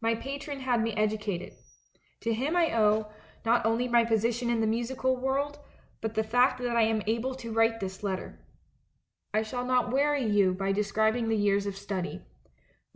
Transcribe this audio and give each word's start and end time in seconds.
"My 0.00 0.14
patron 0.14 0.60
had 0.60 0.80
me 0.80 0.92
educated. 0.94 1.52
To 2.20 2.32
him 2.32 2.54
I 2.54 2.72
owe, 2.78 3.10
not 3.44 3.66
only 3.66 3.88
my 3.88 4.04
position 4.04 4.50
in 4.50 4.60
the 4.60 4.68
musical 4.68 5.16
world, 5.16 5.58
but 6.00 6.14
the 6.14 6.22
fact 6.22 6.60
that 6.60 6.76
I 6.76 6.82
am 6.82 7.02
able 7.08 7.34
to 7.34 7.52
write 7.52 7.80
this 7.80 8.04
letter. 8.04 8.38
I 9.34 9.42
shall 9.42 9.66
not 9.66 9.92
weary 9.92 10.22
you 10.24 10.54
by 10.54 10.70
describing 10.70 11.28
the 11.28 11.36
years 11.36 11.66
of 11.66 11.76
study. 11.76 12.22